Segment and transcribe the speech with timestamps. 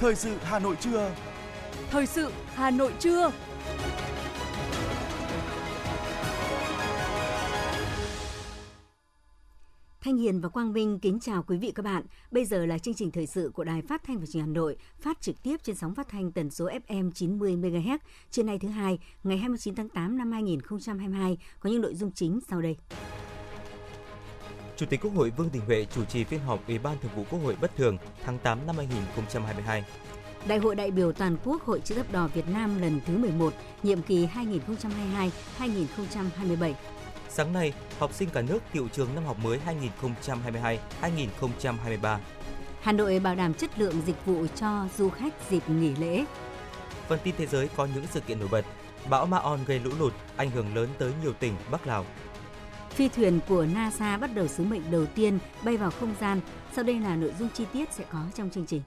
[0.00, 1.14] Thời sự Hà Nội trưa.
[1.90, 3.32] Thời sự Hà Nội trưa.
[10.00, 12.02] Thanh Hiền và Quang Minh kính chào quý vị các bạn.
[12.30, 14.60] Bây giờ là chương trình thời sự của Đài Phát thanh và Truyền hình Hà
[14.60, 17.98] Nội, phát trực tiếp trên sóng phát thanh tần số FM 90 MHz.
[18.30, 22.40] Trên nay thứ hai, ngày 29 tháng 8 năm 2022 có những nội dung chính
[22.48, 22.76] sau đây.
[24.78, 27.24] Chủ tịch Quốc hội Vương Đình Huệ chủ trì phiên họp Ủy ban Thường vụ
[27.30, 29.84] Quốc hội bất thường tháng 8 năm 2022.
[30.46, 33.52] Đại hội đại biểu toàn quốc Hội chữ thập đỏ Việt Nam lần thứ 11,
[33.82, 34.28] nhiệm kỳ
[35.58, 36.72] 2022-2027.
[37.28, 39.58] Sáng nay, học sinh cả nước tiệu trường năm học mới
[41.02, 42.18] 2022-2023.
[42.80, 46.24] Hà Nội bảo đảm chất lượng dịch vụ cho du khách dịp nghỉ lễ.
[47.08, 48.64] Phần tin thế giới có những sự kiện nổi bật.
[49.10, 52.04] Bão Ma-on gây lũ lụt, ảnh hưởng lớn tới nhiều tỉnh Bắc Lào.
[52.98, 56.40] Phi thuyền của NASA bắt đầu sứ mệnh đầu tiên bay vào không gian.
[56.74, 58.82] Sau đây là nội dung chi tiết sẽ có trong chương trình.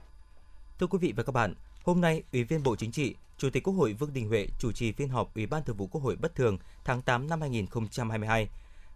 [0.78, 3.62] Thưa quý vị và các bạn, hôm nay, Ủy viên Bộ Chính trị, Chủ tịch
[3.62, 6.16] Quốc hội Vương Đình Huệ chủ trì phiên họp Ủy ban Thường vụ Quốc hội
[6.16, 8.48] bất thường tháng 8 năm 2022.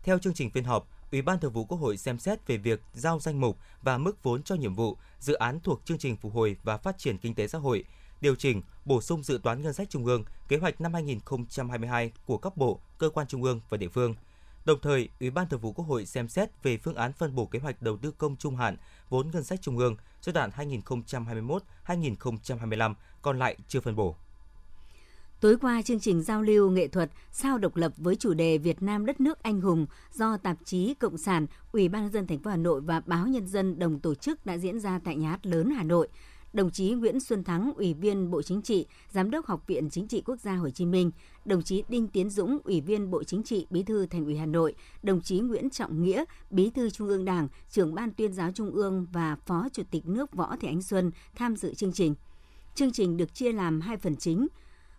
[0.03, 2.81] Theo chương trình phiên họp, Ủy ban Thường vụ Quốc hội xem xét về việc
[2.95, 6.35] giao danh mục và mức vốn cho nhiệm vụ, dự án thuộc chương trình phục
[6.35, 7.85] hồi và phát triển kinh tế xã hội,
[8.21, 12.39] điều chỉnh, bổ sung dự toán ngân sách trung ương, kế hoạch năm 2022 của
[12.39, 14.15] các bộ, cơ quan trung ương và địa phương.
[14.67, 17.47] Đồng thời, Ủy ban Thường vụ Quốc hội xem xét về phương án phân bổ
[17.47, 18.77] kế hoạch đầu tư công trung hạn,
[19.09, 20.51] vốn ngân sách trung ương giai đoạn
[21.87, 24.17] 2021-2025 còn lại chưa phân bổ.
[25.41, 28.83] Tối qua, chương trình giao lưu nghệ thuật Sao độc lập với chủ đề Việt
[28.83, 32.39] Nam đất nước anh hùng do tạp chí Cộng sản, Ủy ban nhân dân thành
[32.39, 35.31] phố Hà Nội và báo Nhân dân đồng tổ chức đã diễn ra tại nhà
[35.31, 36.09] hát lớn Hà Nội.
[36.57, 40.09] Đồng chí Nguyễn Xuân Thắng, Ủy viên Bộ Chính trị, Giám đốc Học viện Chính
[40.09, 41.11] trị Quốc gia Hồ Chí Minh,
[41.45, 44.47] đồng chí Đinh Tiến Dũng, Ủy viên Bộ Chính trị, Bí thư Thành ủy Hà
[44.47, 48.53] Nội, đồng chí Nguyễn Trọng Nghĩa, Bí thư Trung ương Đảng, trưởng Ban Tuyên giáo
[48.53, 52.15] Trung ương và Phó Chủ tịch nước Võ Thị Ánh Xuân tham dự chương trình.
[52.75, 54.47] Chương trình được chia làm hai phần chính–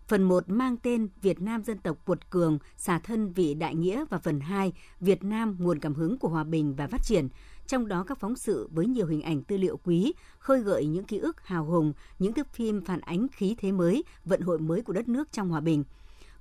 [0.08, 4.04] Phần 1 mang tên Việt Nam dân tộc cuột cường, xả thân vị đại nghĩa
[4.10, 7.28] và phần 2 Việt Nam nguồn cảm hứng của hòa bình và phát triển.
[7.68, 11.04] Trong đó các phóng sự với nhiều hình ảnh tư liệu quý, khơi gợi những
[11.04, 14.82] ký ức hào hùng, những thước phim phản ánh khí thế mới, vận hội mới
[14.82, 15.84] của đất nước trong hòa bình.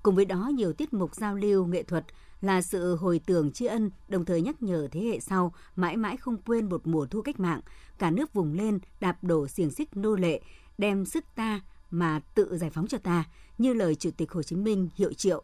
[0.03, 2.05] Cùng với đó nhiều tiết mục giao lưu nghệ thuật
[2.41, 6.17] là sự hồi tưởng tri ân, đồng thời nhắc nhở thế hệ sau mãi mãi
[6.17, 7.61] không quên một mùa thu cách mạng,
[7.99, 10.41] cả nước vùng lên đạp đổ xiềng xích nô lệ,
[10.77, 11.61] đem sức ta
[11.91, 13.23] mà tự giải phóng cho ta,
[13.57, 15.43] như lời Chủ tịch Hồ Chí Minh hiệu triệu.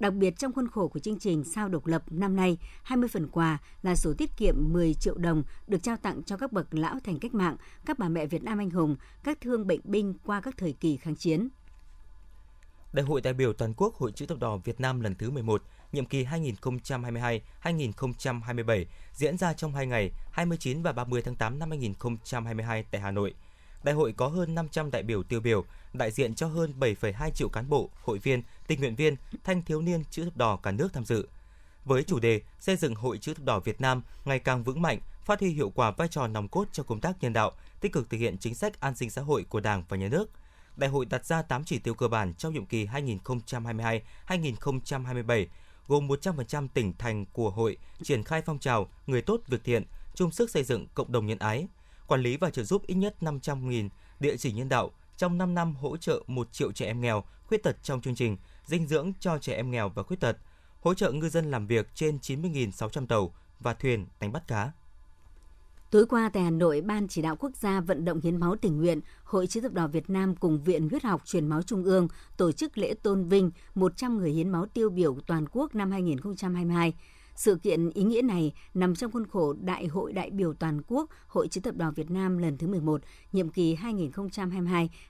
[0.00, 3.28] Đặc biệt trong khuôn khổ của chương trình Sao độc lập năm nay, 20 phần
[3.28, 6.98] quà là sổ tiết kiệm 10 triệu đồng được trao tặng cho các bậc lão
[7.04, 10.40] thành cách mạng, các bà mẹ Việt Nam anh hùng, các thương bệnh binh qua
[10.40, 11.48] các thời kỳ kháng chiến.
[12.92, 15.62] Đại hội đại biểu toàn quốc Hội chữ thập đỏ Việt Nam lần thứ 11,
[15.92, 22.84] nhiệm kỳ 2022-2027 diễn ra trong 2 ngày 29 và 30 tháng 8 năm 2022
[22.90, 23.34] tại Hà Nội–
[23.82, 27.48] Đại hội có hơn 500 đại biểu tiêu biểu, đại diện cho hơn 7,2 triệu
[27.48, 30.92] cán bộ, hội viên, tình nguyện viên, thanh thiếu niên chữ thập đỏ cả nước
[30.92, 31.28] tham dự.
[31.84, 34.98] Với chủ đề xây dựng Hội chữ thập đỏ Việt Nam ngày càng vững mạnh,
[35.24, 38.10] phát huy hiệu quả vai trò nòng cốt trong công tác nhân đạo, tích cực
[38.10, 40.30] thực hiện chính sách an sinh xã hội của Đảng và Nhà nước.
[40.76, 45.46] Đại hội đặt ra 8 chỉ tiêu cơ bản trong nhiệm kỳ 2022-2027,
[45.88, 50.30] gồm 100% tỉnh thành của hội triển khai phong trào người tốt việc thiện, chung
[50.30, 51.66] sức xây dựng cộng đồng nhân ái,
[52.06, 53.88] quản lý và trợ giúp ít nhất 500.000
[54.20, 57.62] địa chỉ nhân đạo trong 5 năm hỗ trợ 1 triệu trẻ em nghèo, khuyết
[57.62, 58.36] tật trong chương trình
[58.70, 60.36] dinh dưỡng cho trẻ em nghèo và khuyết tật,
[60.80, 64.72] hỗ trợ ngư dân làm việc trên 90.600 tàu và thuyền đánh bắt cá.
[65.90, 68.76] Tối qua tại Hà Nội, Ban chỉ đạo quốc gia vận động hiến máu tình
[68.76, 72.08] nguyện, Hội chữ thập đỏ Việt Nam cùng Viện Huyết học truyền máu Trung ương
[72.36, 76.94] tổ chức lễ tôn vinh 100 người hiến máu tiêu biểu toàn quốc năm 2022.
[77.36, 81.10] Sự kiện ý nghĩa này nằm trong khuôn khổ Đại hội đại biểu toàn quốc
[81.26, 83.02] Hội chữ thập đỏ Việt Nam lần thứ 11,
[83.32, 83.76] nhiệm kỳ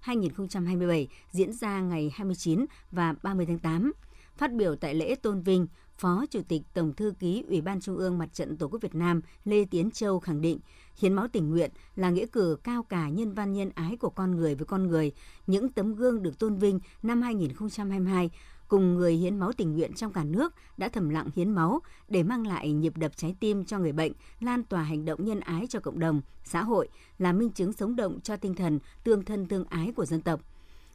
[0.04, 3.92] 2022-2027 diễn ra ngày 29 và 30 tháng 8.
[4.36, 5.66] Phát biểu tại lễ tôn vinh,
[5.98, 8.94] Phó Chủ tịch Tổng thư ký Ủy ban Trung ương Mặt trận Tổ quốc Việt
[8.94, 10.59] Nam Lê Tiến Châu khẳng định,
[10.98, 14.36] hiến máu tình nguyện là nghĩa cử cao cả nhân văn nhân ái của con
[14.36, 15.12] người với con người.
[15.47, 18.30] Những tấm gương được tôn vinh năm 2022
[18.70, 22.22] cùng người hiến máu tình nguyện trong cả nước đã thầm lặng hiến máu để
[22.22, 25.66] mang lại nhịp đập trái tim cho người bệnh, lan tỏa hành động nhân ái
[25.68, 26.88] cho cộng đồng, xã hội,
[27.18, 30.40] là minh chứng sống động cho tinh thần tương thân tương ái của dân tộc.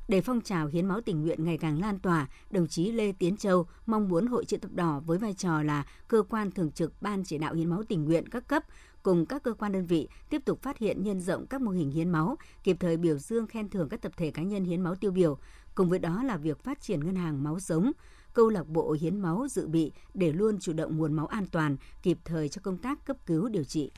[0.07, 3.37] Để phong trào hiến máu tình nguyện ngày càng lan tỏa, đồng chí Lê Tiến
[3.37, 7.01] Châu mong muốn Hội chữ thập đỏ với vai trò là cơ quan thường trực
[7.01, 8.63] Ban chỉ đạo hiến máu tình nguyện các cấp
[9.03, 11.91] cùng các cơ quan đơn vị tiếp tục phát hiện nhân rộng các mô hình
[11.91, 14.95] hiến máu, kịp thời biểu dương khen thưởng các tập thể cá nhân hiến máu
[14.95, 15.37] tiêu biểu,
[15.75, 17.91] Cùng với đó là việc phát triển ngân hàng máu sống,
[18.33, 21.77] câu lạc bộ hiến máu dự bị để luôn chủ động nguồn máu an toàn,
[22.03, 23.91] kịp thời cho công tác cấp cứu điều trị.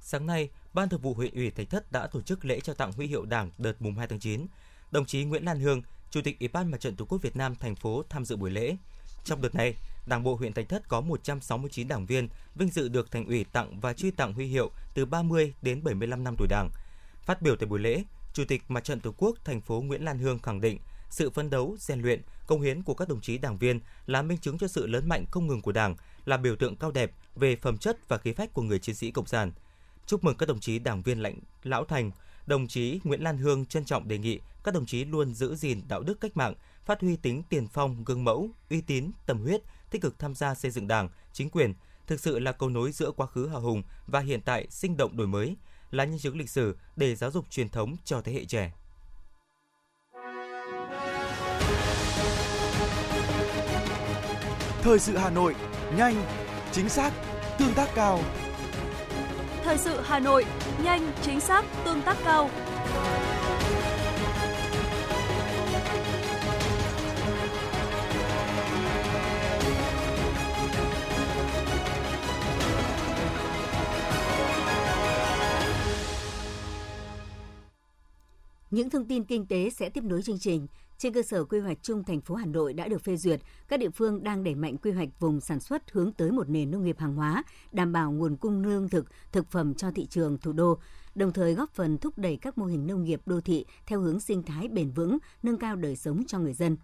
[0.00, 2.92] Sáng nay, Ban Thường vụ huyện ủy Thạch Thất đã tổ chức lễ trao tặng
[2.92, 4.46] huy hiệu Đảng đợt mùng 2 tháng 9.
[4.90, 7.54] Đồng chí Nguyễn Lan Hương, Chủ tịch Ủy ban Mặt trận Tổ quốc Việt Nam
[7.54, 8.76] thành phố tham dự buổi lễ.
[9.24, 9.74] Trong đợt này,
[10.06, 13.80] Đảng bộ huyện Thạch Thất có 169 đảng viên vinh dự được thành ủy tặng
[13.80, 16.70] và truy tặng huy hiệu từ 30 đến 75 năm tuổi Đảng.
[17.22, 18.04] Phát biểu tại buổi lễ,
[18.34, 20.78] Chủ tịch Mặt trận Tổ quốc thành phố Nguyễn Lan Hương khẳng định
[21.10, 24.38] sự phấn đấu, rèn luyện, công hiến của các đồng chí đảng viên là minh
[24.38, 27.56] chứng cho sự lớn mạnh không ngừng của Đảng, là biểu tượng cao đẹp về
[27.56, 29.52] phẩm chất và khí phách của người chiến sĩ cộng sản.
[30.06, 32.10] Chúc mừng các đồng chí đảng viên lãnh lão thành,
[32.50, 35.80] đồng chí Nguyễn Lan Hương trân trọng đề nghị các đồng chí luôn giữ gìn
[35.88, 36.54] đạo đức cách mạng,
[36.84, 40.54] phát huy tính tiền phong, gương mẫu, uy tín, tâm huyết, tích cực tham gia
[40.54, 41.74] xây dựng Đảng, chính quyền,
[42.06, 45.16] thực sự là cầu nối giữa quá khứ hào hùng và hiện tại sinh động
[45.16, 45.56] đổi mới,
[45.90, 48.72] là nhân chứng lịch sử để giáo dục truyền thống cho thế hệ trẻ.
[54.82, 55.54] Thời sự Hà Nội,
[55.96, 56.24] nhanh,
[56.72, 57.12] chính xác,
[57.58, 58.20] tương tác cao.
[59.70, 60.44] Thời sự Hà Nội,
[60.84, 62.50] nhanh, chính xác, tương tác cao.
[78.70, 80.66] Những thông tin kinh tế sẽ tiếp nối chương trình.
[81.00, 83.80] Trên cơ sở quy hoạch chung thành phố Hà Nội đã được phê duyệt, các
[83.80, 86.84] địa phương đang đẩy mạnh quy hoạch vùng sản xuất hướng tới một nền nông
[86.84, 87.42] nghiệp hàng hóa,
[87.72, 90.78] đảm bảo nguồn cung lương thực, thực phẩm cho thị trường thủ đô,
[91.14, 94.20] đồng thời góp phần thúc đẩy các mô hình nông nghiệp đô thị theo hướng
[94.20, 96.76] sinh thái bền vững, nâng cao đời sống cho người dân.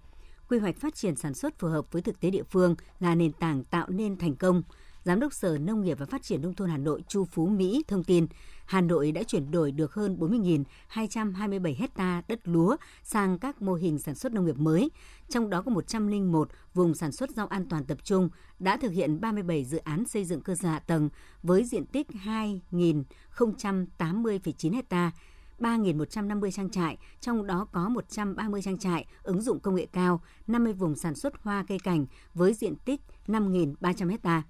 [0.49, 3.33] Quy hoạch phát triển sản xuất phù hợp với thực tế địa phương là nền
[3.33, 4.63] tảng tạo nên thành công.
[5.07, 7.85] Giám đốc Sở Nông nghiệp và Phát triển Nông thôn Hà Nội Chu Phú Mỹ
[7.89, 8.27] thông tin,
[8.65, 13.99] Hà Nội đã chuyển đổi được hơn 40.227 hecta đất lúa sang các mô hình
[13.99, 14.91] sản xuất nông nghiệp mới,
[15.29, 19.21] trong đó có 101 vùng sản xuất rau an toàn tập trung đã thực hiện
[19.21, 21.09] 37 dự án xây dựng cơ sở hạ tầng
[21.43, 25.13] với diện tích 2.080,9 hecta
[25.59, 30.73] 3.150 trang trại, trong đó có 130 trang trại ứng dụng công nghệ cao, 50
[30.73, 34.43] vùng sản xuất hoa cây cảnh với diện tích 5.300 hectare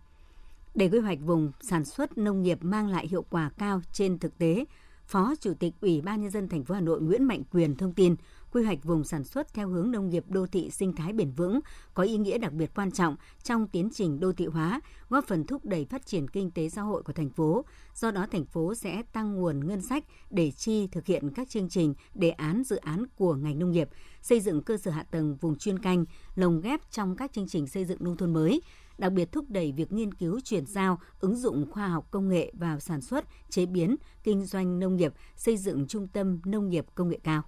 [0.76, 4.38] để quy hoạch vùng sản xuất nông nghiệp mang lại hiệu quả cao trên thực
[4.38, 4.64] tế,
[5.06, 7.92] Phó Chủ tịch Ủy ban nhân dân thành phố Hà Nội Nguyễn Mạnh Quyền thông
[7.92, 8.16] tin,
[8.52, 11.60] quy hoạch vùng sản xuất theo hướng nông nghiệp đô thị sinh thái bền vững
[11.94, 15.44] có ý nghĩa đặc biệt quan trọng trong tiến trình đô thị hóa, góp phần
[15.44, 17.64] thúc đẩy phát triển kinh tế xã hội của thành phố.
[17.94, 21.68] Do đó thành phố sẽ tăng nguồn ngân sách để chi thực hiện các chương
[21.68, 23.88] trình, đề án dự án của ngành nông nghiệp,
[24.22, 27.66] xây dựng cơ sở hạ tầng vùng chuyên canh, lồng ghép trong các chương trình
[27.66, 28.60] xây dựng nông thôn mới,
[28.98, 32.52] đặc biệt thúc đẩy việc nghiên cứu chuyển giao, ứng dụng khoa học công nghệ
[32.54, 36.86] vào sản xuất, chế biến, kinh doanh nông nghiệp, xây dựng trung tâm nông nghiệp
[36.94, 37.42] công nghệ cao.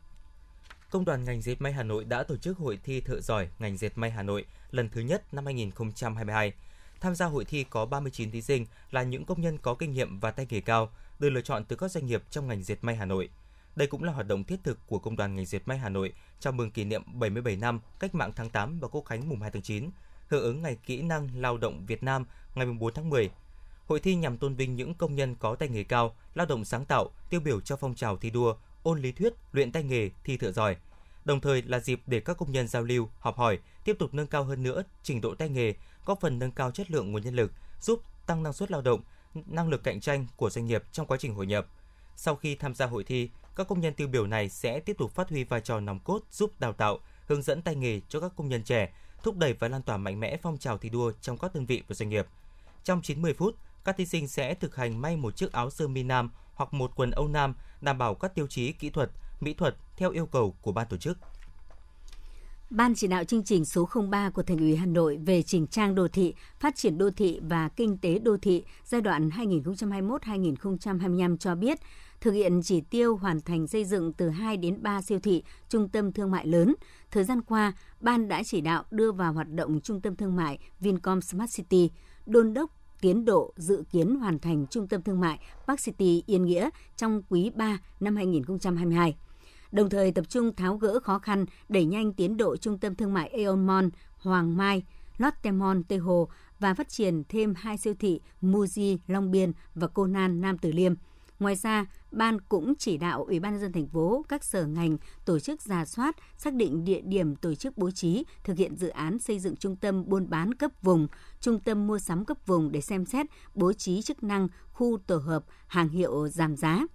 [0.90, 3.76] Công đoàn ngành dệt may Hà Nội đã tổ chức hội thi thợ giỏi ngành
[3.76, 6.52] dệt may Hà Nội lần thứ nhất năm 2022.
[7.00, 10.20] Tham gia hội thi có 39 thí sinh là những công nhân có kinh nghiệm
[10.20, 12.96] và tay nghề cao, được lựa chọn từ các doanh nghiệp trong ngành dệt may
[12.96, 13.28] Hà Nội.
[13.76, 16.12] Đây cũng là hoạt động thiết thực của Công đoàn ngành dệt may Hà Nội
[16.40, 19.50] chào mừng kỷ niệm 77 năm Cách mạng tháng 8 và Quốc khánh mùng 2
[19.50, 19.90] tháng 9,
[20.28, 23.30] hưởng ứng Ngày Kỹ năng Lao động Việt Nam ngày 4 tháng 10.
[23.86, 26.84] Hội thi nhằm tôn vinh những công nhân có tay nghề cao, lao động sáng
[26.84, 30.36] tạo, tiêu biểu cho phong trào thi đua, ôn lý thuyết, luyện tay nghề, thi
[30.36, 30.76] thợ giỏi.
[31.24, 34.26] Đồng thời là dịp để các công nhân giao lưu, học hỏi, tiếp tục nâng
[34.26, 37.34] cao hơn nữa trình độ tay nghề, góp phần nâng cao chất lượng nguồn nhân
[37.34, 39.00] lực, giúp tăng năng suất lao động,
[39.34, 41.66] năng lực cạnh tranh của doanh nghiệp trong quá trình hội nhập.
[42.16, 45.14] Sau khi tham gia hội thi, các công nhân tiêu biểu này sẽ tiếp tục
[45.14, 48.32] phát huy vai trò nòng cốt giúp đào tạo, hướng dẫn tay nghề cho các
[48.36, 51.38] công nhân trẻ, thúc đẩy và lan tỏa mạnh mẽ phong trào thi đua trong
[51.38, 52.26] các đơn vị và doanh nghiệp.
[52.84, 56.02] Trong 90 phút, các thí sinh sẽ thực hành may một chiếc áo sơ mi
[56.02, 59.10] nam hoặc một quần âu nam đảm bảo các tiêu chí kỹ thuật,
[59.40, 61.18] mỹ thuật theo yêu cầu của ban tổ chức.
[62.70, 65.94] Ban chỉ đạo chương trình số 03 của Thành ủy Hà Nội về chỉnh trang
[65.94, 71.54] đô thị, phát triển đô thị và kinh tế đô thị giai đoạn 2021-2025 cho
[71.54, 71.78] biết,
[72.20, 75.88] thực hiện chỉ tiêu hoàn thành xây dựng từ 2 đến 3 siêu thị, trung
[75.88, 76.74] tâm thương mại lớn.
[77.10, 80.58] Thời gian qua, Ban đã chỉ đạo đưa vào hoạt động trung tâm thương mại
[80.80, 81.90] Vincom Smart City,
[82.26, 82.70] đôn đốc
[83.00, 87.22] tiến độ dự kiến hoàn thành trung tâm thương mại Park City Yên Nghĩa trong
[87.28, 89.16] quý 3 năm 2022
[89.72, 93.14] đồng thời tập trung tháo gỡ khó khăn, đẩy nhanh tiến độ trung tâm thương
[93.14, 94.82] mại Aeon Mall, Hoàng Mai,
[95.18, 99.86] Lotte Mall, Tây Hồ và phát triển thêm hai siêu thị Muji, Long Biên và
[99.86, 100.94] Conan, Nam Từ Liêm.
[101.38, 104.96] Ngoài ra, ban cũng chỉ đạo Ủy ban nhân dân thành phố, các sở ngành
[105.24, 108.88] tổ chức giả soát, xác định địa điểm tổ chức bố trí, thực hiện dự
[108.88, 111.08] án xây dựng trung tâm buôn bán cấp vùng,
[111.40, 115.16] trung tâm mua sắm cấp vùng để xem xét bố trí chức năng khu tổ
[115.16, 116.86] hợp hàng hiệu giảm giá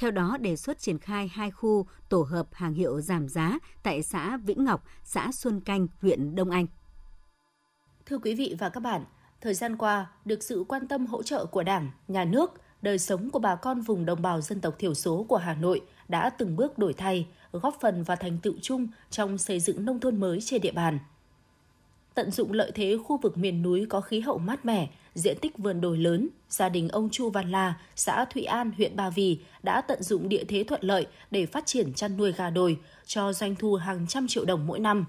[0.00, 4.02] theo đó, đề xuất triển khai hai khu tổ hợp hàng hiệu giảm giá tại
[4.02, 6.66] xã Vĩnh Ngọc, xã Xuân Canh, huyện Đông Anh.
[8.06, 9.04] Thưa quý vị và các bạn,
[9.40, 12.50] thời gian qua, được sự quan tâm hỗ trợ của Đảng, Nhà nước,
[12.82, 15.80] đời sống của bà con vùng đồng bào dân tộc thiểu số của Hà Nội
[16.08, 20.00] đã từng bước đổi thay, góp phần vào thành tựu chung trong xây dựng nông
[20.00, 20.98] thôn mới trên địa bàn.
[22.20, 25.58] Tận dụng lợi thế khu vực miền núi có khí hậu mát mẻ, diện tích
[25.58, 29.38] vườn đồi lớn, gia đình ông Chu Văn La, xã Thụy An, huyện Ba Vì
[29.62, 33.32] đã tận dụng địa thế thuận lợi để phát triển chăn nuôi gà đồi, cho
[33.32, 35.04] doanh thu hàng trăm triệu đồng mỗi năm.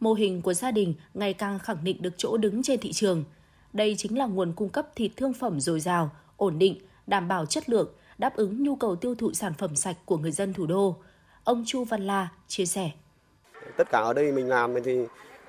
[0.00, 3.24] Mô hình của gia đình ngày càng khẳng định được chỗ đứng trên thị trường.
[3.72, 7.46] Đây chính là nguồn cung cấp thịt thương phẩm dồi dào, ổn định, đảm bảo
[7.46, 7.88] chất lượng,
[8.18, 10.96] đáp ứng nhu cầu tiêu thụ sản phẩm sạch của người dân thủ đô.
[11.44, 12.90] Ông Chu Văn La chia sẻ.
[13.76, 14.98] Tất cả ở đây mình làm thì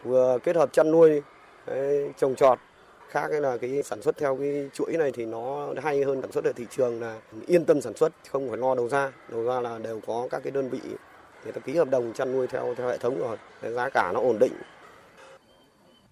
[0.04, 1.22] vừa kết hợp chăn nuôi,
[2.18, 2.60] trồng trọt,
[3.10, 6.46] khác là cái sản xuất theo cái chuỗi này thì nó hay hơn sản xuất
[6.46, 9.62] ở thị trường là yên tâm sản xuất không phải lo đầu ra đầu ra
[9.62, 10.80] là đều có các cái đơn vị
[11.44, 13.38] người ta ký hợp đồng chăn nuôi theo theo hệ thống rồi
[13.74, 14.52] giá cả nó ổn định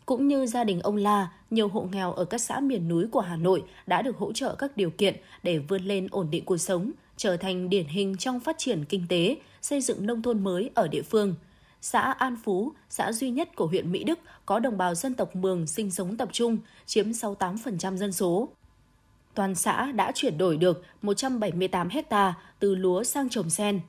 [0.10, 3.19] cũng như gia đình ông La, nhiều hộ nghèo ở các xã miền núi của
[3.19, 6.58] Hà Nội đã được hỗ trợ các điều kiện để vươn lên ổn định cuộc
[6.58, 10.69] sống, trở thành điển hình trong phát triển kinh tế, xây dựng nông thôn mới
[10.74, 11.36] ở địa phương.
[11.81, 15.36] Xã An Phú, xã duy nhất của huyện Mỹ Đức có đồng bào dân tộc
[15.36, 18.50] Mường sinh sống tập trung, chiếm 68% dân số.
[19.33, 23.79] Toàn xã đã chuyển đổi được 178 hecta từ lúa sang trồng sen.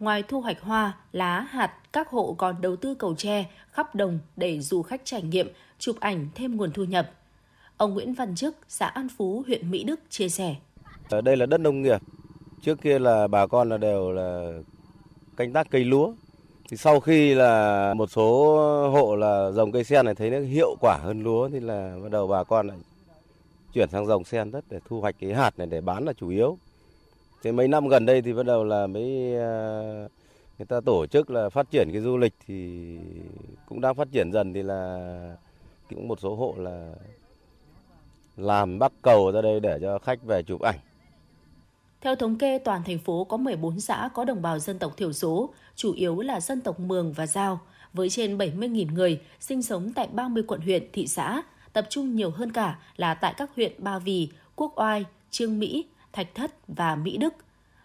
[0.00, 4.18] Ngoài thu hoạch hoa, lá, hạt, các hộ còn đầu tư cầu tre khắp đồng
[4.36, 7.10] để du khách trải nghiệm, chụp ảnh thêm nguồn thu nhập.
[7.76, 10.56] Ông Nguyễn Văn Chức, xã An Phú, huyện Mỹ Đức chia sẻ.
[11.10, 12.02] Ở đây là đất nông nghiệp.
[12.62, 14.52] Trước kia là bà con là đều là
[15.36, 16.12] canh tác cây lúa.
[16.70, 18.54] Thì sau khi là một số
[18.90, 22.10] hộ là dòng cây sen này thấy nó hiệu quả hơn lúa thì là bắt
[22.10, 22.76] đầu bà con lại
[23.72, 26.28] chuyển sang dòng sen đất để thu hoạch cái hạt này để bán là chủ
[26.28, 26.58] yếu.
[27.42, 29.48] Thế mấy năm gần đây thì bắt đầu là mấy à,
[30.58, 32.96] người ta tổ chức là phát triển cái du lịch thì
[33.68, 35.36] cũng đang phát triển dần thì là
[35.90, 36.92] cũng một số hộ là
[38.36, 40.78] làm bắc cầu ra đây để cho khách về chụp ảnh.
[42.00, 45.12] Theo thống kê, toàn thành phố có 14 xã có đồng bào dân tộc thiểu
[45.12, 47.60] số, chủ yếu là dân tộc Mường và Giao,
[47.92, 51.42] với trên 70.000 người sinh sống tại 30 quận huyện, thị xã,
[51.72, 55.84] tập trung nhiều hơn cả là tại các huyện Ba Vì, Quốc Oai, Trương Mỹ,
[56.12, 57.34] Thạch Thất và Mỹ Đức.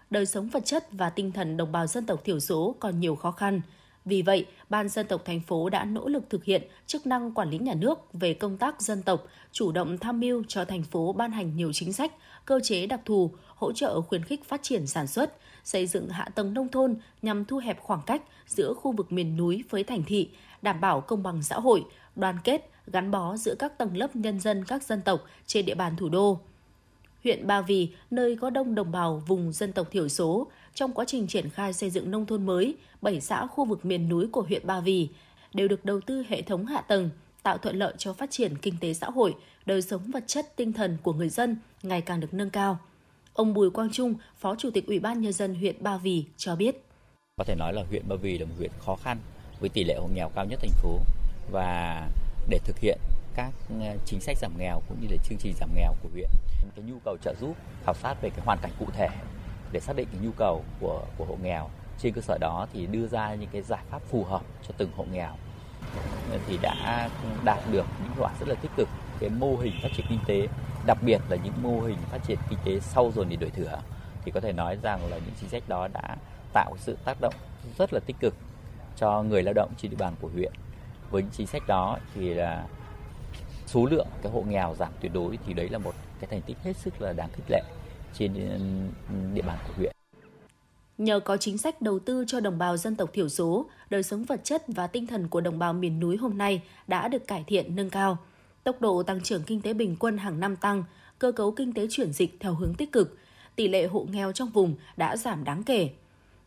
[0.10, 3.16] Đời sống vật chất và tinh thần đồng bào dân tộc thiểu số còn nhiều
[3.16, 3.62] khó khăn.
[4.06, 7.50] Vì vậy, Ban dân tộc thành phố đã nỗ lực thực hiện chức năng quản
[7.50, 11.14] lý nhà nước về công tác dân tộc, chủ động tham mưu cho thành phố
[11.14, 12.12] ban hành nhiều chính sách,
[12.46, 16.30] cơ chế đặc thù, hỗ trợ khuyến khích phát triển sản xuất, xây dựng hạ
[16.36, 20.04] tầng nông thôn nhằm thu hẹp khoảng cách giữa khu vực miền núi với thành
[20.04, 20.30] thị,
[20.62, 21.86] đảm bảo công bằng xã hội,
[22.16, 25.76] đoàn kết, gắn bó giữa các tầng lớp nhân dân các dân tộc trên địa
[25.76, 26.40] bàn thủ đô.
[27.24, 31.06] Huyện Ba Vì, nơi có đông đồng bào vùng dân tộc thiểu số, trong quá
[31.08, 34.42] trình triển khai xây dựng nông thôn mới, 7 xã khu vực miền núi của
[34.42, 35.10] huyện Ba Vì
[35.54, 37.10] đều được đầu tư hệ thống hạ tầng,
[37.44, 39.36] tạo thuận lợi cho phát triển kinh tế xã hội,
[39.66, 42.78] đời sống vật chất tinh thần của người dân ngày càng được nâng cao.
[43.34, 46.56] Ông Bùi Quang Trung, Phó Chủ tịch Ủy ban Nhân dân huyện Ba Vì cho
[46.56, 46.86] biết.
[47.38, 49.18] Có thể nói là huyện Ba Vì là một huyện khó khăn
[49.60, 51.00] với tỷ lệ hộ nghèo cao nhất thành phố
[51.52, 52.02] và
[52.50, 53.00] để thực hiện
[53.36, 56.30] các ờ, chính sách giảm nghèo cũng như là chương trình giảm nghèo của huyện
[56.76, 57.56] cái nhu cầu trợ giúp
[57.86, 59.08] khảo sát về cái hoàn cảnh cụ thể
[59.72, 61.70] để xác định cái nhu cầu của của hộ nghèo
[62.00, 64.90] trên cơ sở đó thì đưa ra những cái giải pháp phù hợp cho từng
[64.96, 65.36] hộ nghèo
[66.48, 67.10] thì đã
[67.44, 70.20] đạt được những hiệu quả rất là tích cực cái mô hình phát triển kinh
[70.28, 70.48] tế
[70.86, 73.82] đặc biệt là những mô hình phát triển kinh tế sau dồn điền đổi thừa
[74.26, 76.16] thì có thể nói rằng là những chính sách đó đã
[76.54, 77.34] tạo sự tác động
[77.78, 78.34] rất là tích cực
[78.98, 80.54] cho người lao động trên địa bàn của huyện
[81.12, 82.66] với những chính sách đó thì là
[83.66, 86.58] số lượng cái hộ nghèo giảm tuyệt đối thì đấy là một cái thành tích
[86.64, 87.62] hết sức là đáng khích lệ
[88.14, 89.92] trên ừ, địa bàn của huyện.
[90.98, 94.24] Nhờ có chính sách đầu tư cho đồng bào dân tộc thiểu số, đời sống
[94.24, 97.44] vật chất và tinh thần của đồng bào miền núi hôm nay đã được cải
[97.48, 98.18] thiện nâng cao.
[98.66, 100.84] Tốc độ tăng trưởng kinh tế bình quân hàng năm tăng,
[101.20, 103.18] cơ cấu kinh tế chuyển dịch theo hướng tích cực,
[103.56, 105.90] tỷ lệ hộ nghèo trong vùng đã giảm đáng kể.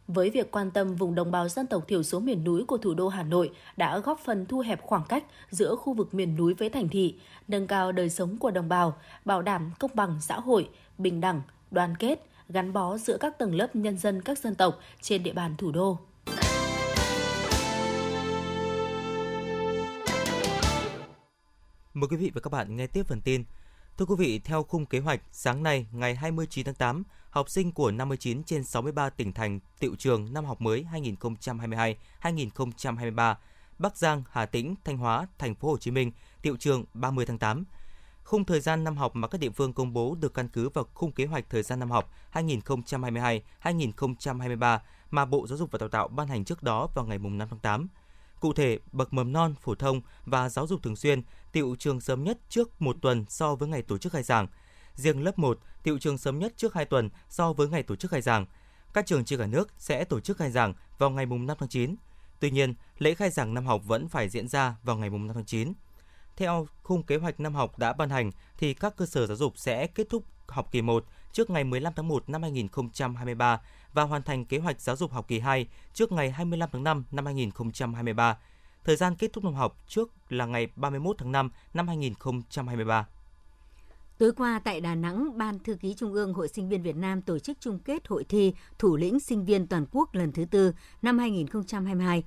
[0.09, 2.95] Với việc quan tâm vùng đồng bào dân tộc thiểu số miền núi của thủ
[2.95, 6.55] đô Hà Nội đã góp phần thu hẹp khoảng cách giữa khu vực miền núi
[6.55, 7.15] với thành thị,
[7.49, 11.43] nâng cao đời sống của đồng bào, bảo đảm công bằng xã hội, bình đẳng,
[11.71, 15.33] đoàn kết, gắn bó giữa các tầng lớp nhân dân các dân tộc trên địa
[15.33, 15.99] bàn thủ đô.
[22.01, 23.45] Mời quý vị và các bạn nghe tiếp phần tin.
[23.97, 27.73] Thưa quý vị, theo khung kế hoạch, sáng nay ngày 29 tháng 8, học sinh
[27.73, 30.87] của 59 trên 63 tỉnh thành tiệu trường năm học mới
[32.23, 33.35] 2022-2023,
[33.79, 36.13] Bắc Giang, Hà Tĩnh, Thanh Hóa, Thành phố Hồ Chí Minh
[36.43, 37.65] tiệu trường 30 tháng 8.
[38.25, 40.85] Khung thời gian năm học mà các địa phương công bố được căn cứ vào
[40.95, 44.79] khung kế hoạch thời gian năm học 2022-2023
[45.11, 47.59] mà Bộ Giáo dục và Đào tạo ban hành trước đó vào ngày 5 tháng
[47.59, 47.89] 8.
[48.41, 52.25] Cụ thể, bậc mầm non, phổ thông và giáo dục thường xuyên tiệu trường sớm
[52.25, 54.47] nhất trước một tuần so với ngày tổ chức khai giảng.
[54.95, 58.11] Riêng lớp 1, tiệu trường sớm nhất trước 2 tuần so với ngày tổ chức
[58.11, 58.47] khai giảng.
[58.93, 61.95] Các trường trên cả nước sẽ tổ chức khai giảng vào ngày 5 tháng 9.
[62.41, 65.45] Tuy nhiên, lễ khai giảng năm học vẫn phải diễn ra vào ngày 5 tháng
[65.45, 65.73] 9.
[66.37, 69.53] Theo khung kế hoạch năm học đã ban hành thì các cơ sở giáo dục
[69.57, 73.61] sẽ kết thúc học kỳ 1 trước ngày 15 tháng 1 năm 2023
[73.93, 77.05] và hoàn thành kế hoạch giáo dục học kỳ 2 trước ngày 25 tháng 5
[77.11, 78.39] năm 2023.
[78.89, 83.07] Thời gian kết thúc năm học trước là ngày 31 tháng 5 năm 2023.
[84.19, 87.23] Tối qua tại Đà Nẵng, Ban Thư ký Trung ương Hội Sinh viên Việt Nam
[87.23, 90.73] tổ chức chung kết hội thi Thủ lĩnh sinh viên toàn quốc lần thứ tư
[91.03, 92.25] năm 2022.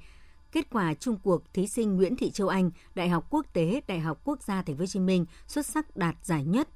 [0.51, 3.99] Kết quả chung cuộc thí sinh Nguyễn Thị Châu Anh, Đại học Quốc tế, Đại
[3.99, 6.67] học Quốc gia Thành phố Hồ Chí Minh xuất sắc đạt giải nhất.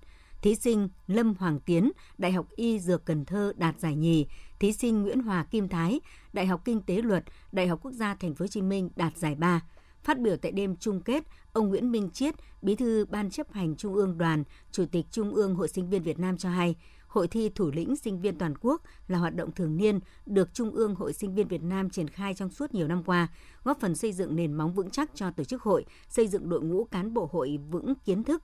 [0.41, 4.25] Thí sinh Lâm Hoàng Tiến, Đại học Y Dược Cần Thơ đạt giải nhì.
[4.59, 5.99] Thí sinh Nguyễn Hòa Kim Thái,
[6.33, 9.17] Đại học Kinh tế Luật, Đại học Quốc gia Thành phố Hồ Chí Minh đạt
[9.17, 9.61] giải ba.
[10.05, 13.75] Phát biểu tại đêm chung kết, ông Nguyễn Minh Chiết, Bí thư Ban chấp hành
[13.75, 16.75] Trung ương Đoàn, Chủ tịch Trung ương Hội Sinh viên Việt Nam cho hay,
[17.07, 20.71] Hội thi thủ lĩnh sinh viên toàn quốc là hoạt động thường niên được Trung
[20.71, 23.27] ương Hội Sinh viên Việt Nam triển khai trong suốt nhiều năm qua,
[23.63, 26.61] góp phần xây dựng nền móng vững chắc cho tổ chức hội, xây dựng đội
[26.61, 28.43] ngũ cán bộ hội vững kiến thức,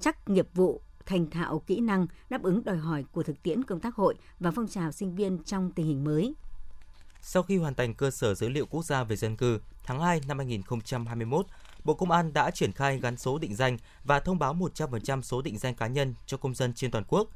[0.00, 3.80] chắc nghiệp vụ, thành thạo kỹ năng đáp ứng đòi hỏi của thực tiễn công
[3.80, 6.34] tác hội và phong trào sinh viên trong tình hình mới.
[7.24, 10.20] Sau khi hoàn thành cơ sở dữ liệu quốc gia về dân cư, tháng 2
[10.28, 11.46] năm 2021,
[11.84, 15.42] Bộ Công an đã triển khai gắn số định danh và thông báo 100% số
[15.42, 17.28] định danh cá nhân cho công dân trên toàn quốc.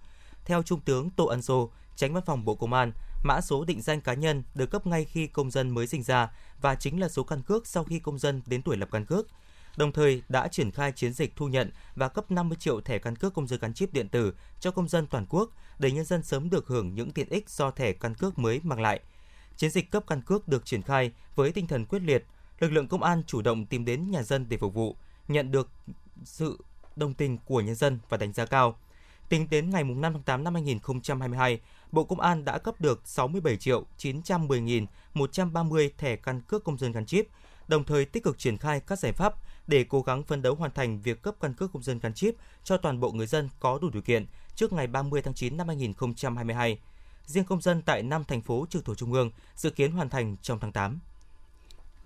[0.44, 2.92] Theo Trung tướng Tô Ân Sô, tránh văn phòng Bộ Công an,
[3.24, 6.30] mã số định danh cá nhân được cấp ngay khi công dân mới sinh ra
[6.60, 9.26] và chính là số căn cước sau khi công dân đến tuổi lập căn cước.
[9.76, 13.16] Đồng thời đã triển khai chiến dịch thu nhận và cấp 50 triệu thẻ căn
[13.16, 16.22] cước công dân gắn chip điện tử cho công dân toàn quốc để nhân dân
[16.22, 19.00] sớm được hưởng những tiện ích do thẻ căn cước mới mang lại.
[19.56, 22.24] Chiến dịch cấp căn cước được triển khai với tinh thần quyết liệt,
[22.58, 24.96] lực lượng công an chủ động tìm đến nhà dân để phục vụ,
[25.28, 25.70] nhận được
[26.24, 26.58] sự
[26.96, 28.78] đồng tình của nhân dân và đánh giá cao.
[29.28, 31.60] Tính đến ngày 5 tháng 8 năm 2022,
[31.92, 37.06] Bộ Công an đã cấp được 67 triệu 910.130 thẻ căn cước công dân gắn
[37.06, 37.28] chip,
[37.68, 39.34] đồng thời tích cực triển khai các giải pháp
[39.66, 42.34] để cố gắng phấn đấu hoàn thành việc cấp căn cước công dân gắn chip
[42.64, 45.68] cho toàn bộ người dân có đủ điều kiện trước ngày 30 tháng 9 năm
[45.68, 46.78] 2022.
[47.26, 50.36] Riêng công dân tại 5 thành phố trực thuộc trung ương dự kiến hoàn thành
[50.42, 50.98] trong tháng 8.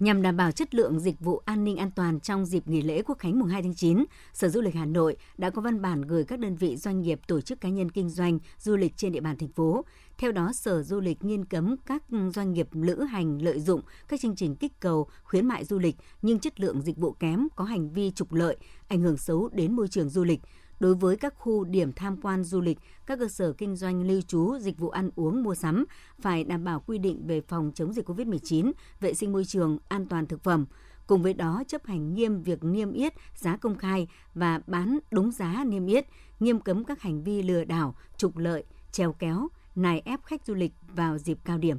[0.01, 3.03] Nhằm đảm bảo chất lượng dịch vụ an ninh an toàn trong dịp nghỉ lễ
[3.03, 6.03] Quốc khánh mùng 2 tháng 9, Sở Du lịch Hà Nội đã có văn bản
[6.03, 9.13] gửi các đơn vị doanh nghiệp tổ chức cá nhân kinh doanh du lịch trên
[9.13, 9.85] địa bàn thành phố.
[10.19, 12.03] Theo đó, Sở Du lịch nghiêm cấm các
[12.35, 15.97] doanh nghiệp lữ hành lợi dụng các chương trình kích cầu, khuyến mại du lịch
[16.23, 18.57] nhưng chất lượng dịch vụ kém, có hành vi trục lợi,
[18.89, 20.41] ảnh hưởng xấu đến môi trường du lịch,
[20.81, 24.23] đối với các khu điểm tham quan du lịch, các cơ sở kinh doanh lưu
[24.23, 25.85] trú, dịch vụ ăn uống mua sắm
[26.21, 30.07] phải đảm bảo quy định về phòng chống dịch COVID-19, vệ sinh môi trường, an
[30.07, 30.67] toàn thực phẩm.
[31.07, 35.33] Cùng với đó chấp hành nghiêm việc niêm yết giá công khai và bán đúng
[35.33, 36.07] giá niêm yết,
[36.41, 40.55] nghiêm cấm các hành vi lừa đảo, trục lợi, treo kéo, nài ép khách du
[40.55, 41.79] lịch vào dịp cao điểm.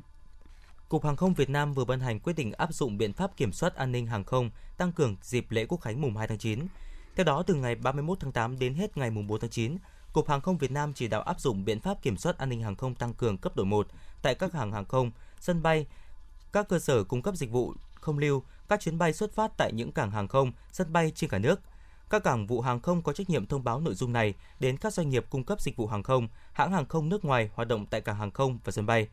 [0.90, 3.52] Cục Hàng không Việt Nam vừa ban hành quyết định áp dụng biện pháp kiểm
[3.52, 6.60] soát an ninh hàng không tăng cường dịp lễ Quốc khánh mùng 2 tháng 9.
[7.16, 9.78] Theo đó, từ ngày 31 tháng 8 đến hết ngày 4 tháng 9,
[10.14, 12.62] Cục Hàng không Việt Nam chỉ đạo áp dụng biện pháp kiểm soát an ninh
[12.62, 13.88] hàng không tăng cường cấp độ 1
[14.22, 15.86] tại các hàng hàng không, sân bay,
[16.52, 19.74] các cơ sở cung cấp dịch vụ không lưu, các chuyến bay xuất phát tại
[19.74, 21.62] những cảng hàng không, sân bay trên cả nước.
[22.10, 24.94] Các cảng vụ hàng không có trách nhiệm thông báo nội dung này đến các
[24.94, 27.86] doanh nghiệp cung cấp dịch vụ hàng không, hãng hàng không nước ngoài hoạt động
[27.86, 29.08] tại cảng hàng không và sân bay.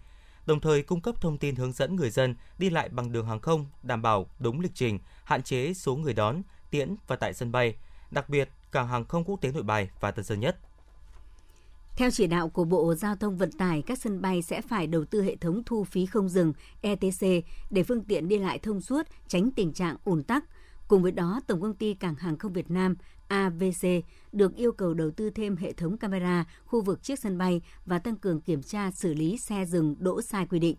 [0.46, 3.40] Đồng thời cung cấp thông tin hướng dẫn người dân đi lại bằng đường hàng
[3.40, 7.52] không đảm bảo đúng lịch trình, hạn chế số người đón, tiễn và tại sân
[7.52, 7.74] bay,
[8.11, 10.59] đặc biệt cảng hàng không quốc tế Nội Bài và Tân Sơn Nhất.
[11.97, 15.05] Theo chỉ đạo của Bộ Giao thông Vận tải, các sân bay sẽ phải đầu
[15.05, 17.27] tư hệ thống thu phí không dừng ETC
[17.71, 20.44] để phương tiện đi lại thông suốt, tránh tình trạng ùn tắc.
[20.88, 22.97] Cùng với đó, Tổng công ty Cảng hàng không Việt Nam
[23.29, 23.87] AVC
[24.33, 27.99] được yêu cầu đầu tư thêm hệ thống camera khu vực trước sân bay và
[27.99, 30.77] tăng cường kiểm tra xử lý xe dừng đỗ sai quy định.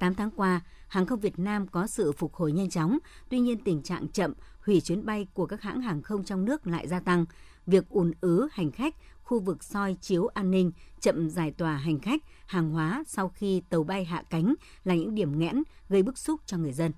[0.00, 3.58] 8 tháng qua, hàng không Việt Nam có sự phục hồi nhanh chóng, tuy nhiên
[3.64, 7.00] tình trạng chậm, hủy chuyến bay của các hãng hàng không trong nước lại gia
[7.00, 7.24] tăng.
[7.66, 12.00] Việc ùn ứ hành khách, khu vực soi chiếu an ninh, chậm giải tỏa hành
[12.00, 16.18] khách, hàng hóa sau khi tàu bay hạ cánh là những điểm nghẽn gây bức
[16.18, 16.92] xúc cho người dân.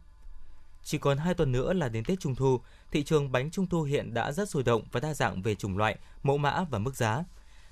[0.83, 2.61] Chỉ còn 2 tuần nữa là đến Tết Trung Thu,
[2.91, 5.79] thị trường bánh Trung Thu hiện đã rất sôi động và đa dạng về chủng
[5.79, 7.25] loại, mẫu mã và mức giá.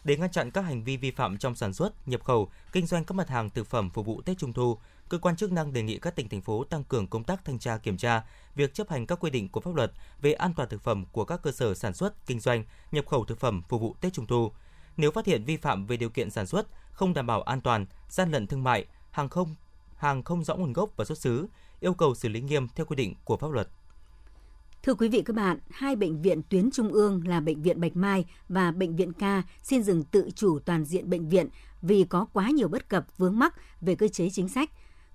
[0.04, 3.04] Để ngăn chặn các hành vi vi phạm trong sản xuất, nhập khẩu, kinh doanh
[3.04, 4.78] các mặt hàng thực phẩm phục vụ Tết Trung Thu,
[5.10, 7.58] cơ quan chức năng đề nghị các tỉnh thành phố tăng cường công tác thanh
[7.58, 8.22] tra kiểm tra
[8.54, 11.24] việc chấp hành các quy định của pháp luật về an toàn thực phẩm của
[11.24, 14.26] các cơ sở sản xuất, kinh doanh, nhập khẩu thực phẩm phục vụ Tết Trung
[14.26, 14.52] thu.
[14.96, 17.86] Nếu phát hiện vi phạm về điều kiện sản xuất, không đảm bảo an toàn,
[18.08, 19.54] gian lận thương mại, hàng không
[19.96, 21.46] hàng không rõ nguồn gốc và xuất xứ,
[21.80, 23.68] yêu cầu xử lý nghiêm theo quy định của pháp luật.
[24.82, 27.96] Thưa quý vị các bạn, hai bệnh viện tuyến trung ương là Bệnh viện Bạch
[27.96, 31.48] Mai và Bệnh viện Ca xin dừng tự chủ toàn diện bệnh viện
[31.82, 34.70] vì có quá nhiều bất cập vướng mắc về cơ chế chính sách.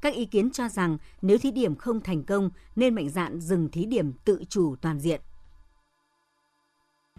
[0.06, 3.70] Các ý kiến cho rằng nếu thí điểm không thành công, nên mạnh dạn dừng
[3.72, 5.22] thí điểm tự chủ toàn diện.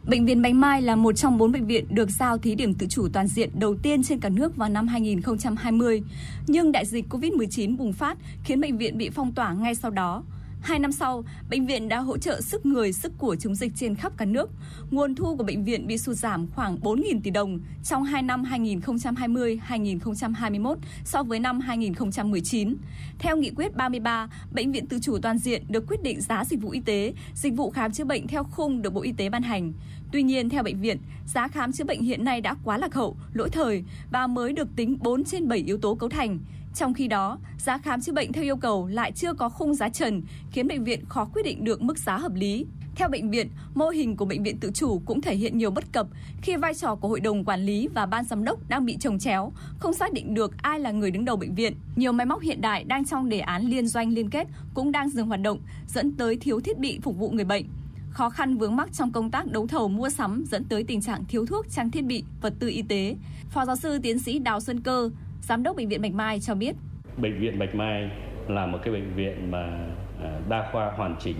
[0.09, 2.87] Bệnh viện Bạch Mai là một trong bốn bệnh viện được giao thí điểm tự
[2.87, 6.03] chủ toàn diện đầu tiên trên cả nước vào năm 2020.
[6.46, 10.22] Nhưng đại dịch COVID-19 bùng phát khiến bệnh viện bị phong tỏa ngay sau đó.
[10.66, 13.94] Hai năm sau, bệnh viện đã hỗ trợ sức người, sức của chống dịch trên
[13.94, 14.50] khắp cả nước.
[14.90, 18.42] Nguồn thu của bệnh viện bị sụt giảm khoảng 4.000 tỷ đồng trong hai năm
[18.42, 22.76] 2020-2021 so với năm 2019.
[23.18, 26.62] Theo Nghị quyết 33, Bệnh viện tự chủ toàn diện được quyết định giá dịch
[26.62, 29.42] vụ y tế, dịch vụ khám chữa bệnh theo khung được Bộ Y tế ban
[29.42, 29.72] hành.
[30.12, 33.16] Tuy nhiên, theo bệnh viện, giá khám chữa bệnh hiện nay đã quá lạc hậu,
[33.33, 36.38] lỗi thời và mới được tính 4 trên 7 yếu tố cấu thành.
[36.77, 39.89] Trong khi đó, giá khám chữa bệnh theo yêu cầu lại chưa có khung giá
[39.89, 42.67] trần, khiến bệnh viện khó quyết định được mức giá hợp lý.
[42.95, 45.93] Theo bệnh viện, mô hình của bệnh viện tự chủ cũng thể hiện nhiều bất
[45.93, 46.07] cập
[46.43, 49.19] khi vai trò của hội đồng quản lý và ban giám đốc đang bị trồng
[49.19, 51.75] chéo, không xác định được ai là người đứng đầu bệnh viện.
[51.97, 55.11] Nhiều máy móc hiện đại đang trong đề án liên doanh liên kết cũng đang
[55.11, 55.59] dừng hoạt động,
[55.89, 57.67] dẫn tới thiếu thiết bị phục vụ người bệnh.
[58.11, 61.25] Khó khăn vướng mắc trong công tác đấu thầu mua sắm dẫn tới tình trạng
[61.25, 63.17] thiếu thuốc, trang thiết bị, vật tư y tế.
[63.51, 65.11] Phó giáo sư tiến sĩ Đào Xuân Cơ,
[65.42, 66.77] Giám đốc Bệnh viện Bạch Mai cho biết.
[67.16, 68.11] Bệnh viện Bạch Mai
[68.49, 69.79] là một cái bệnh viện mà
[70.22, 71.37] à, đa khoa hoàn chỉnh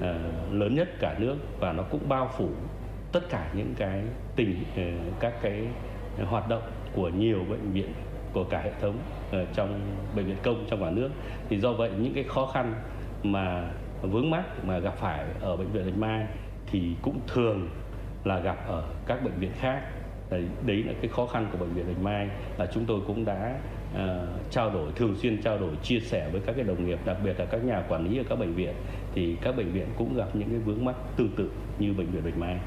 [0.00, 0.14] à,
[0.50, 2.48] lớn nhất cả nước và nó cũng bao phủ
[3.12, 4.02] tất cả những cái
[4.36, 4.82] tình à,
[5.20, 5.66] các cái
[6.24, 6.62] hoạt động
[6.94, 7.92] của nhiều bệnh viện
[8.32, 8.98] của cả hệ thống
[9.54, 9.80] trong
[10.16, 11.10] bệnh viện công trong cả nước
[11.48, 12.74] thì do vậy những cái khó khăn
[13.22, 13.70] mà
[14.02, 16.26] vướng mắc mà gặp phải ở bệnh viện Bạch Mai
[16.66, 17.68] thì cũng thường
[18.24, 19.82] là gặp ở các bệnh viện khác
[20.32, 23.24] đấy, đấy là cái khó khăn của bệnh viện Bạch Mai là chúng tôi cũng
[23.24, 23.58] đã
[23.94, 24.00] uh,
[24.50, 27.38] trao đổi thường xuyên trao đổi chia sẻ với các cái đồng nghiệp đặc biệt
[27.38, 28.74] là các nhà quản lý ở các bệnh viện
[29.14, 32.24] thì các bệnh viện cũng gặp những cái vướng mắc tương tự như bệnh viện
[32.24, 32.58] Bạch Mai.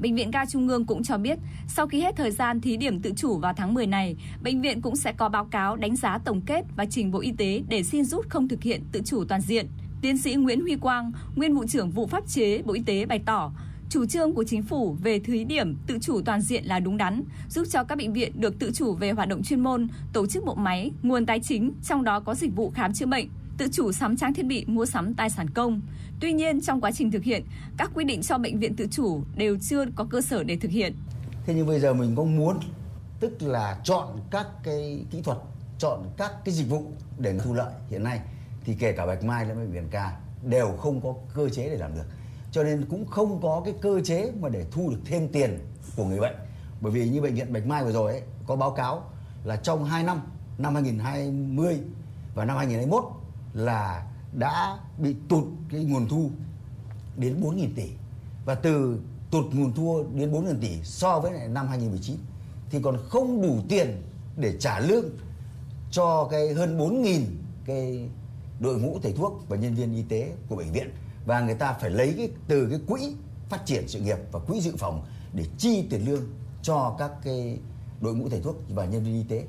[0.00, 3.00] Bệnh viện ca Trung ương cũng cho biết, sau khi hết thời gian thí điểm
[3.00, 6.18] tự chủ vào tháng 10 này, bệnh viện cũng sẽ có báo cáo đánh giá
[6.24, 9.24] tổng kết và trình Bộ Y tế để xin rút không thực hiện tự chủ
[9.24, 9.66] toàn diện.
[10.02, 13.20] Tiến sĩ Nguyễn Huy Quang, nguyên vụ trưởng vụ pháp chế Bộ Y tế bày
[13.26, 13.52] tỏ,
[13.90, 17.22] chủ trương của chính phủ về thí điểm tự chủ toàn diện là đúng đắn,
[17.48, 20.44] giúp cho các bệnh viện được tự chủ về hoạt động chuyên môn, tổ chức
[20.44, 23.92] bộ máy, nguồn tài chính, trong đó có dịch vụ khám chữa bệnh, tự chủ
[23.92, 25.80] sắm trang thiết bị, mua sắm tài sản công.
[26.20, 27.44] Tuy nhiên, trong quá trình thực hiện,
[27.76, 30.70] các quy định cho bệnh viện tự chủ đều chưa có cơ sở để thực
[30.70, 30.94] hiện.
[31.46, 32.56] Thế nhưng bây giờ mình có muốn
[33.20, 35.38] tức là chọn các cái kỹ thuật,
[35.78, 38.20] chọn các cái dịch vụ để thu lợi hiện nay
[38.64, 41.76] thì kể cả Bạch Mai lẫn bệnh viện Ca đều không có cơ chế để
[41.76, 42.04] làm được
[42.52, 45.58] cho nên cũng không có cái cơ chế mà để thu được thêm tiền
[45.96, 46.36] của người bệnh.
[46.80, 49.02] Bởi vì như bệnh viện Bạch Mai vừa rồi ấy, có báo cáo
[49.44, 50.20] là trong 2 năm
[50.58, 51.80] năm 2020
[52.34, 53.04] và năm 2021
[53.54, 56.30] là đã bị tụt cái nguồn thu
[57.16, 57.90] đến 4.000 tỷ.
[58.44, 62.16] Và từ tụt nguồn thu đến 4.000 tỷ so với năm 2019
[62.70, 64.02] thì còn không đủ tiền
[64.36, 65.04] để trả lương
[65.90, 67.20] cho cái hơn 4.000
[67.64, 68.08] cái
[68.60, 70.90] đội ngũ thầy thuốc và nhân viên y tế của bệnh viện
[71.26, 73.00] và người ta phải lấy cái từ cái quỹ
[73.48, 75.02] phát triển sự nghiệp và quỹ dự phòng
[75.34, 76.22] để chi tiền lương
[76.62, 77.58] cho các cái
[78.00, 79.44] đội ngũ thầy thuốc và nhân viên y tế.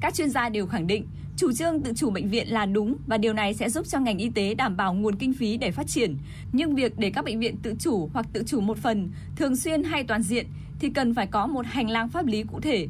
[0.00, 1.06] Các chuyên gia đều khẳng định
[1.36, 4.18] chủ trương tự chủ bệnh viện là đúng và điều này sẽ giúp cho ngành
[4.18, 6.18] y tế đảm bảo nguồn kinh phí để phát triển.
[6.52, 9.84] Nhưng việc để các bệnh viện tự chủ hoặc tự chủ một phần, thường xuyên
[9.84, 10.46] hay toàn diện
[10.80, 12.88] thì cần phải có một hành lang pháp lý cụ thể.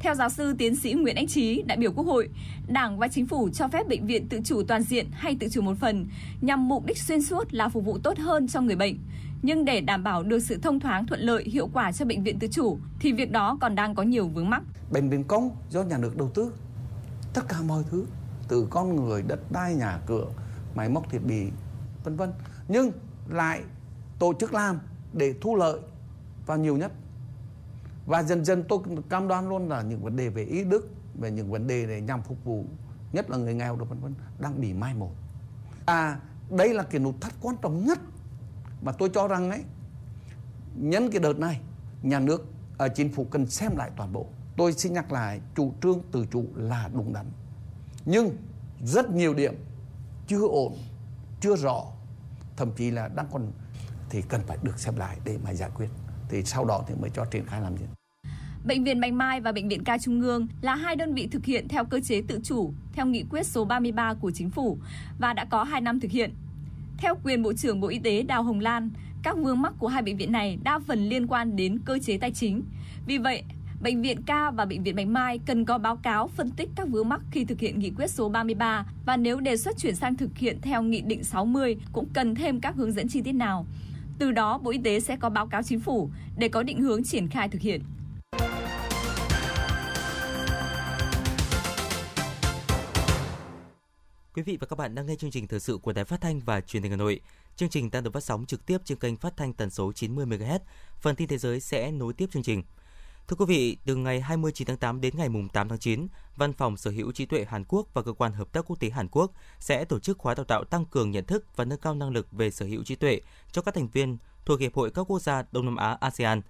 [0.00, 2.28] Theo giáo sư tiến sĩ Nguyễn Anh Trí, đại biểu Quốc hội,
[2.68, 5.62] Đảng và Chính phủ cho phép bệnh viện tự chủ toàn diện hay tự chủ
[5.62, 6.06] một phần
[6.40, 8.98] nhằm mục đích xuyên suốt là phục vụ tốt hơn cho người bệnh.
[9.42, 12.38] Nhưng để đảm bảo được sự thông thoáng thuận lợi hiệu quả cho bệnh viện
[12.38, 14.62] tự chủ thì việc đó còn đang có nhiều vướng mắc.
[14.92, 16.52] Bệnh viện công do nhà nước đầu tư
[17.34, 18.06] tất cả mọi thứ
[18.48, 20.26] từ con người, đất đai, nhà cửa,
[20.74, 21.46] máy móc thiết bị
[22.04, 22.32] vân vân.
[22.68, 22.92] Nhưng
[23.28, 23.60] lại
[24.18, 24.78] tổ chức làm
[25.12, 25.78] để thu lợi
[26.46, 26.92] vào nhiều nhất
[28.06, 31.30] và dần dần tôi cam đoan luôn là những vấn đề về ý đức, về
[31.30, 32.64] những vấn đề để nhằm phục vụ
[33.12, 35.12] nhất là người nghèo được vân vân đang bị mai một.
[35.86, 37.98] À đây là cái nút thắt quan trọng nhất
[38.82, 39.64] mà tôi cho rằng ấy.
[40.76, 41.60] Nhân cái đợt này,
[42.02, 42.46] nhà nước
[42.78, 44.26] ở chính phủ cần xem lại toàn bộ.
[44.56, 47.26] Tôi xin nhắc lại, chủ trương tự chủ là đúng đắn.
[48.04, 48.36] Nhưng
[48.84, 49.54] rất nhiều điểm
[50.26, 50.74] chưa ổn,
[51.40, 51.84] chưa rõ,
[52.56, 53.52] thậm chí là đang còn
[54.10, 55.88] thì cần phải được xem lại để mà giải quyết
[56.28, 57.84] thì sau đó thì mới cho triển khai làm gì.
[58.66, 61.44] Bệnh viện Bạch Mai và Bệnh viện Ca Trung ương là hai đơn vị thực
[61.44, 64.78] hiện theo cơ chế tự chủ theo nghị quyết số 33 của chính phủ
[65.18, 66.34] và đã có 2 năm thực hiện.
[66.98, 68.90] Theo quyền Bộ trưởng Bộ Y tế Đào Hồng Lan,
[69.22, 72.18] các vướng mắc của hai bệnh viện này đa phần liên quan đến cơ chế
[72.18, 72.62] tài chính.
[73.06, 73.42] Vì vậy,
[73.82, 76.88] Bệnh viện Ca và Bệnh viện Bạch Mai cần có báo cáo phân tích các
[76.88, 80.16] vướng mắc khi thực hiện nghị quyết số 33 và nếu đề xuất chuyển sang
[80.16, 83.66] thực hiện theo nghị định 60 cũng cần thêm các hướng dẫn chi tiết nào.
[84.18, 87.04] Từ đó, Bộ Y tế sẽ có báo cáo chính phủ để có định hướng
[87.04, 87.82] triển khai thực hiện.
[94.34, 96.40] Quý vị và các bạn đang nghe chương trình thời sự của Đài Phát thanh
[96.40, 97.20] và Truyền hình Hà Nội.
[97.56, 100.26] Chương trình đang được phát sóng trực tiếp trên kênh phát thanh tần số 90
[100.26, 100.58] MHz.
[101.00, 102.62] Phần tin thế giới sẽ nối tiếp chương trình.
[103.28, 106.76] Thưa quý vị, từ ngày 29 tháng 8 đến ngày 8 tháng 9, Văn phòng
[106.76, 109.32] Sở hữu trí tuệ Hàn Quốc và Cơ quan Hợp tác Quốc tế Hàn Quốc
[109.58, 112.32] sẽ tổ chức khóa đào tạo tăng cường nhận thức và nâng cao năng lực
[112.32, 113.20] về sở hữu trí tuệ
[113.52, 116.42] cho các thành viên thuộc Hiệp hội các quốc gia Đông Nam Á ASEAN.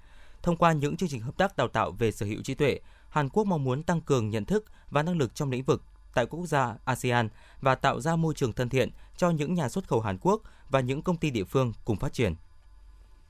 [0.43, 3.29] Thông qua những chương trình hợp tác đào tạo về sở hữu trí tuệ, Hàn
[3.29, 5.83] Quốc mong muốn tăng cường nhận thức và năng lực trong lĩnh vực
[6.15, 7.29] tại quốc gia ASEAN
[7.61, 10.81] và tạo ra môi trường thân thiện cho những nhà xuất khẩu Hàn Quốc và
[10.81, 12.35] những công ty địa phương cùng phát triển.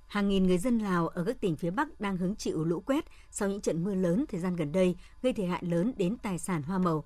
[0.07, 3.05] Hàng nghìn người dân Lào ở các tỉnh phía Bắc đang hứng chịu lũ quét
[3.31, 6.39] sau những trận mưa lớn thời gian gần đây gây thiệt hại lớn đến tài
[6.39, 7.05] sản hoa màu.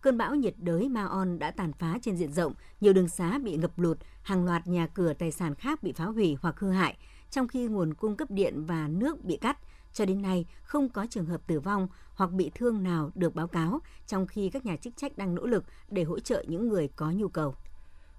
[0.00, 3.56] Cơn bão nhiệt đới Maon đã tàn phá trên diện rộng, nhiều đường xá bị
[3.56, 6.96] ngập lụt, hàng loạt nhà cửa tài sản khác bị phá hủy hoặc hư hại,
[7.30, 9.58] trong khi nguồn cung cấp điện và nước bị cắt.
[9.92, 13.46] Cho đến nay, không có trường hợp tử vong hoặc bị thương nào được báo
[13.46, 16.88] cáo, trong khi các nhà chức trách đang nỗ lực để hỗ trợ những người
[16.96, 17.54] có nhu cầu.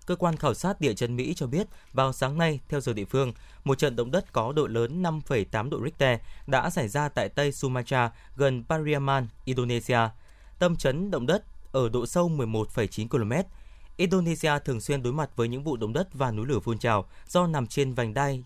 [0.08, 3.06] Cơ quan khảo sát địa chân Mỹ cho biết, vào sáng nay, theo giờ địa
[3.06, 7.30] phương, một trận động đất có độ lớn 5,8 độ Richter đã xảy ra tại
[7.30, 10.00] Tây Sumatra, gần Pariaman, Indonesia.
[10.60, 13.50] Tâm chấn động đất ở độ sâu 11,9 km.
[13.98, 17.06] Indonesia thường xuyên đối mặt với những vụ động đất và núi lửa phun trào
[17.28, 18.44] do nằm trên vành đai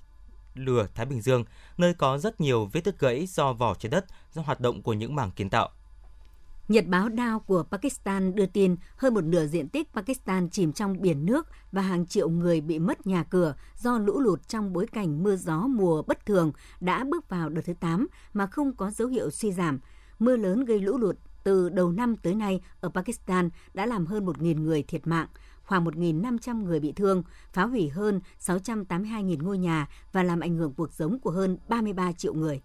[0.56, 1.44] lửa Thái Bình Dương,
[1.78, 4.94] nơi có rất nhiều vết đứt gãy do vỏ trái đất do hoạt động của
[4.94, 5.70] những mảng kiến tạo.
[6.68, 11.02] Nhật báo Dow của Pakistan đưa tin hơn một nửa diện tích Pakistan chìm trong
[11.02, 14.88] biển nước và hàng triệu người bị mất nhà cửa do lũ lụt trong bối
[14.88, 18.92] cảnh mưa gió mùa bất thường đã bước vào đợt thứ 8 mà không có
[18.92, 19.80] dấu hiệu suy giảm.
[20.20, 24.26] Mưa lớn gây lũ lụt từ đầu năm tới nay ở Pakistan đã làm hơn
[24.26, 25.28] 1.000 người thiệt mạng,
[25.64, 30.74] khoảng 1.500 người bị thương, phá hủy hơn 682.000 ngôi nhà và làm ảnh hưởng
[30.74, 32.62] cuộc sống của hơn 33 triệu người.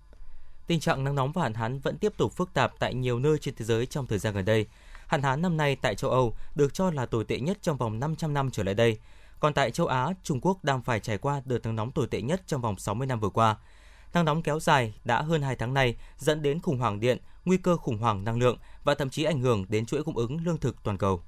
[0.66, 3.38] Tình trạng nắng nóng và hạn hán vẫn tiếp tục phức tạp tại nhiều nơi
[3.38, 4.66] trên thế giới trong thời gian gần đây.
[5.06, 8.00] Hạn hán năm nay tại châu Âu được cho là tồi tệ nhất trong vòng
[8.00, 8.98] 500 năm trở lại đây.
[9.40, 12.22] Còn tại châu Á, Trung Quốc đang phải trải qua đợt nắng nóng tồi tệ
[12.22, 13.56] nhất trong vòng 60 năm vừa qua.
[14.14, 17.56] Nắng nóng kéo dài đã hơn 2 tháng nay dẫn đến khủng hoảng điện, nguy
[17.56, 20.58] cơ khủng hoảng năng lượng và thậm chí ảnh hưởng đến chuỗi cung ứng lương
[20.58, 21.22] thực toàn cầu.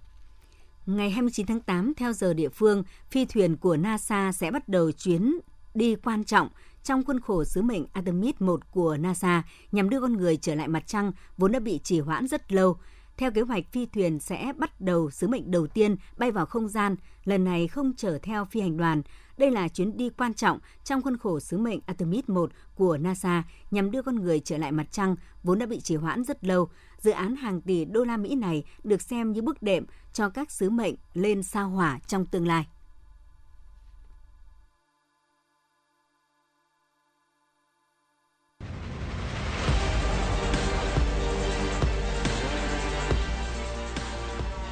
[0.86, 4.92] Ngày 29 tháng 8, theo giờ địa phương, phi thuyền của NASA sẽ bắt đầu
[4.92, 5.38] chuyến
[5.74, 6.48] đi quan trọng
[6.88, 10.68] trong khuôn khổ sứ mệnh Artemis 1 của NASA nhằm đưa con người trở lại
[10.68, 12.76] mặt trăng vốn đã bị trì hoãn rất lâu.
[13.16, 16.68] Theo kế hoạch, phi thuyền sẽ bắt đầu sứ mệnh đầu tiên bay vào không
[16.68, 19.02] gian, lần này không chở theo phi hành đoàn.
[19.38, 23.42] Đây là chuyến đi quan trọng trong khuôn khổ sứ mệnh Artemis 1 của NASA
[23.70, 26.68] nhằm đưa con người trở lại mặt trăng vốn đã bị trì hoãn rất lâu.
[26.98, 30.50] Dự án hàng tỷ đô la Mỹ này được xem như bước đệm cho các
[30.50, 32.66] sứ mệnh lên sao hỏa trong tương lai.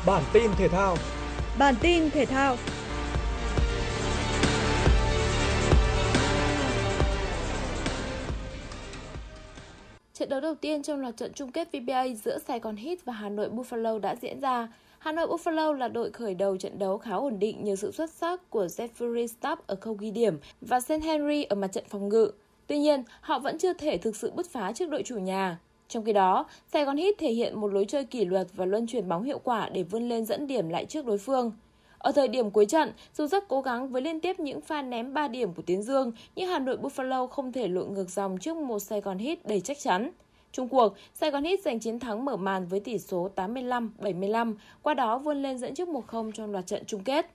[0.06, 0.96] Bản tin thể thao.
[1.58, 2.56] Bản tin thể thao.
[10.14, 13.12] Trận đấu đầu tiên trong loạt trận chung kết VBA giữa Sài Gòn Heat và
[13.12, 14.68] Hà Nội Buffalo đã diễn ra.
[14.98, 18.10] Hà Nội Buffalo là đội khởi đầu trận đấu khá ổn định nhờ sự xuất
[18.10, 21.02] sắc của Jeffrey Stapp ở khâu ghi điểm và St.
[21.02, 22.30] Henry ở mặt trận phòng ngự.
[22.66, 25.58] Tuy nhiên, họ vẫn chưa thể thực sự bứt phá trước đội chủ nhà.
[25.88, 28.86] Trong khi đó, Sài Gòn Hit thể hiện một lối chơi kỷ luật và luân
[28.86, 31.52] chuyển bóng hiệu quả để vươn lên dẫn điểm lại trước đối phương.
[31.98, 35.14] Ở thời điểm cuối trận, dù rất cố gắng với liên tiếp những pha ném
[35.14, 38.56] 3 điểm của Tiến Dương, nhưng Hà Nội Buffalo không thể lội ngược dòng trước
[38.56, 40.10] một Sài Gòn Hit đầy chắc chắn.
[40.52, 44.94] Trung cuộc, Sài Gòn Hit giành chiến thắng mở màn với tỷ số 85-75, qua
[44.94, 47.26] đó vươn lên dẫn trước 1-0 trong loạt trận chung kết.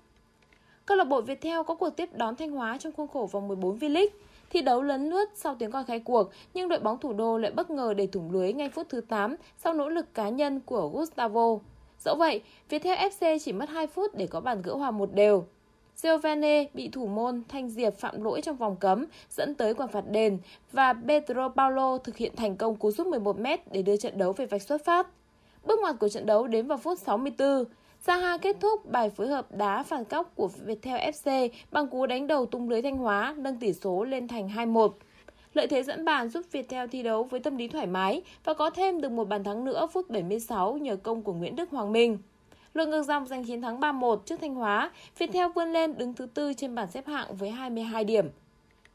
[0.85, 3.77] Câu lạc bộ Viettel có cuộc tiếp đón Thanh Hóa trong khuôn khổ vòng 14
[3.77, 4.07] V-League.
[4.51, 7.51] Thi đấu lấn lướt sau tiếng còi khai cuộc, nhưng đội bóng thủ đô lại
[7.51, 10.89] bất ngờ để thủng lưới ngay phút thứ 8 sau nỗ lực cá nhân của
[10.89, 11.57] Gustavo.
[11.99, 15.45] Dẫu vậy, Viettel FC chỉ mất 2 phút để có bàn gỡ hòa một đều.
[15.95, 20.03] Giovane bị thủ môn Thanh Diệp phạm lỗi trong vòng cấm dẫn tới quả phạt
[20.09, 20.37] đền
[20.71, 24.45] và Pedro Paulo thực hiện thành công cú sút 11m để đưa trận đấu về
[24.45, 25.07] vạch xuất phát.
[25.65, 27.65] Bước ngoặt của trận đấu đến vào phút 64.
[28.05, 32.27] Zaha kết thúc bài phối hợp đá phản góc của Viettel FC bằng cú đánh
[32.27, 34.89] đầu tung lưới Thanh Hóa, nâng tỷ số lên thành 2-1.
[35.53, 38.69] Lợi thế dẫn bàn giúp Viettel thi đấu với tâm lý thoải mái và có
[38.69, 42.17] thêm được một bàn thắng nữa phút 76 nhờ công của Nguyễn Đức Hoàng Minh.
[42.73, 46.25] Lượt ngược dòng giành chiến thắng 3-1 trước Thanh Hóa, Viettel vươn lên đứng thứ
[46.25, 48.29] tư trên bảng xếp hạng với 22 điểm.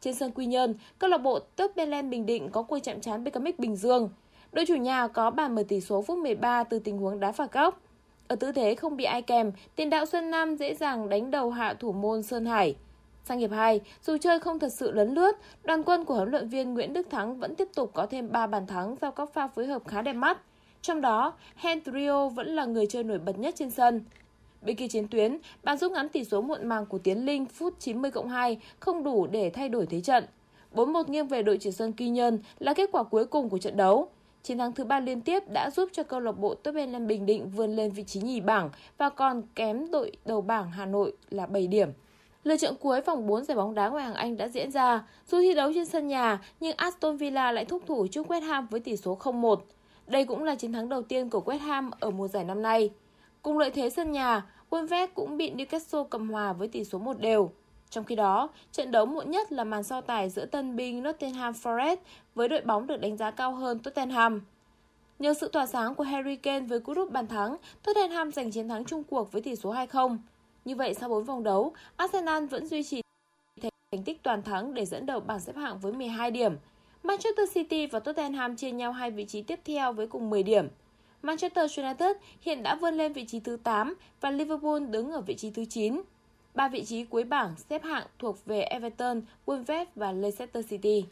[0.00, 3.24] Trên sân Quy Nhơn, câu lạc bộ Tớp Belen Bình Định có cuộc chạm trán
[3.24, 4.10] BKMX Bình Dương.
[4.52, 7.52] Đội chủ nhà có bàn mở tỷ số phút 13 từ tình huống đá phạt
[7.52, 7.80] góc.
[8.28, 11.50] Ở tư thế không bị ai kèm, tiền đạo Xuân Nam dễ dàng đánh đầu
[11.50, 12.76] hạ thủ môn Sơn Hải.
[13.24, 16.48] Sang hiệp 2, dù chơi không thật sự lấn lướt, đoàn quân của huấn luyện
[16.48, 19.46] viên Nguyễn Đức Thắng vẫn tiếp tục có thêm 3 bàn thắng sau các pha
[19.46, 20.38] phối hợp khá đẹp mắt.
[20.82, 24.00] Trong đó, Hendrio vẫn là người chơi nổi bật nhất trên sân.
[24.62, 27.74] Bên kia chiến tuyến, bàn rút ngắn tỷ số muộn màng của Tiến Linh phút
[27.78, 30.24] 90 cộng 2 không đủ để thay đổi thế trận.
[30.74, 33.76] 4-1 nghiêng về đội Trường Sơn Quy Nhơn là kết quả cuối cùng của trận
[33.76, 34.08] đấu.
[34.46, 37.48] Chiến thắng thứ ba liên tiếp đã giúp cho câu lạc bộ Tottenham Bình Định
[37.48, 41.46] vươn lên vị trí nhì bảng và còn kém đội đầu bảng Hà Nội là
[41.46, 41.88] 7 điểm.
[42.44, 45.06] Lượt trận cuối vòng 4 giải bóng đá ngoại hạng Anh đã diễn ra.
[45.26, 48.66] Dù thi đấu trên sân nhà, nhưng Aston Villa lại thúc thủ trước West Ham
[48.70, 49.56] với tỷ số 0-1.
[50.06, 52.90] Đây cũng là chiến thắng đầu tiên của West Ham ở mùa giải năm nay.
[53.42, 57.18] Cùng lợi thế sân nhà, Wolves cũng bị Newcastle cầm hòa với tỷ số 1
[57.18, 57.50] đều.
[57.90, 61.52] Trong khi đó, trận đấu muộn nhất là màn so tài giữa tân binh Nottingham
[61.52, 61.96] Forest
[62.34, 64.40] với đội bóng được đánh giá cao hơn Tottenham.
[65.18, 68.68] Nhờ sự tỏa sáng của Harry Kane với cú đúp bàn thắng, Tottenham giành chiến
[68.68, 70.18] thắng chung cuộc với tỷ số 2-0.
[70.64, 73.00] Như vậy sau 4 vòng đấu, Arsenal vẫn duy trì
[73.92, 76.56] thành tích toàn thắng để dẫn đầu bảng xếp hạng với 12 điểm.
[77.02, 80.68] Manchester City và Tottenham chia nhau hai vị trí tiếp theo với cùng 10 điểm.
[81.22, 85.34] Manchester United hiện đã vươn lên vị trí thứ 8 và Liverpool đứng ở vị
[85.34, 86.02] trí thứ 9.
[86.56, 91.04] Ba vị trí cuối bảng xếp hạng thuộc về Everton, Wolves và Leicester City.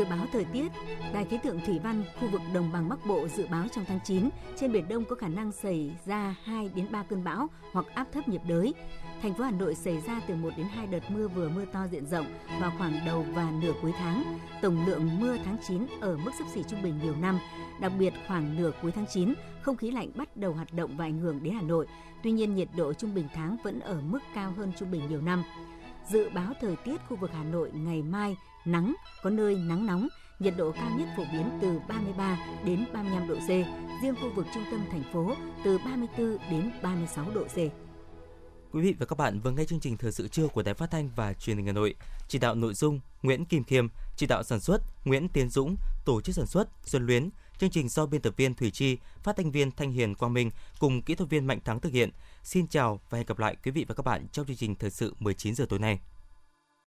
[0.00, 0.72] Dự báo thời tiết,
[1.12, 3.98] Đài khí tượng thủy văn khu vực đồng bằng Bắc Bộ dự báo trong tháng
[4.04, 7.86] 9, trên biển Đông có khả năng xảy ra 2 đến 3 cơn bão hoặc
[7.94, 8.74] áp thấp nhiệt đới.
[9.22, 11.86] Thành phố Hà Nội xảy ra từ 1 đến 2 đợt mưa vừa mưa to
[11.86, 12.26] diện rộng
[12.60, 14.38] vào khoảng đầu và nửa cuối tháng.
[14.62, 17.38] Tổng lượng mưa tháng 9 ở mức sấp xỉ trung bình nhiều năm,
[17.80, 21.04] đặc biệt khoảng nửa cuối tháng 9, không khí lạnh bắt đầu hoạt động và
[21.04, 21.86] ảnh hưởng đến Hà Nội.
[22.22, 25.20] Tuy nhiên nhiệt độ trung bình tháng vẫn ở mức cao hơn trung bình nhiều
[25.20, 25.44] năm.
[26.08, 30.08] Dự báo thời tiết khu vực Hà Nội ngày mai nắng, có nơi nắng nóng,
[30.38, 33.48] nhiệt độ cao nhất phổ biến từ 33 đến 35 độ C,
[34.02, 37.56] riêng khu vực trung tâm thành phố từ 34 đến 36 độ C.
[38.72, 40.90] Quý vị và các bạn vừa nghe chương trình thời sự trưa của Đài Phát
[40.90, 41.94] thanh và Truyền hình Hà Nội.
[42.28, 46.20] Chỉ đạo nội dung Nguyễn Kim Khiêm, chỉ đạo sản xuất Nguyễn Tiến Dũng, tổ
[46.20, 47.30] chức sản xuất Xuân Luyến.
[47.58, 50.50] Chương trình do biên tập viên Thủy Chi, phát thanh viên Thanh Hiền Quang Minh
[50.78, 52.10] cùng kỹ thuật viên Mạnh Thắng thực hiện.
[52.42, 54.90] Xin chào và hẹn gặp lại quý vị và các bạn trong chương trình thời
[54.90, 56.00] sự 19 giờ tối nay.